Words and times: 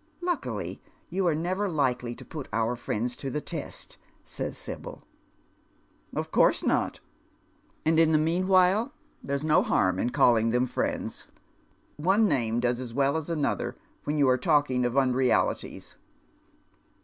"Luckily 0.20 0.82
you 1.10 1.28
are 1.28 1.34
never 1.36 1.68
likely 1.68 2.16
to 2.16 2.24
put 2.24 2.48
our 2.52 2.74
friends 2.74 3.14
to 3.14 3.30
the 3.30 3.40
test," 3.40 3.98
says 4.24 4.58
Sibyl." 4.58 5.04
Of 6.16 6.32
course 6.32 6.64
not. 6.64 6.98
And 7.86 7.96
in 8.00 8.10
the 8.10 8.18
meanwhile 8.18 8.92
there's 9.22 9.44
no 9.44 9.62
harm 9.62 10.00
in 10.00 10.10
tailing 10.10 10.50
them 10.50 10.66
friends. 10.66 11.28
One 11.98 12.26
name 12.26 12.58
does 12.58 12.80
as 12.80 12.92
well 12.92 13.16
as 13.16 13.30
another 13.30 13.76
when 14.02 14.18
you 14.18 14.28
are 14.28 14.36
talking 14.38 14.84
of 14.84 14.96
unrealities." 14.96 15.94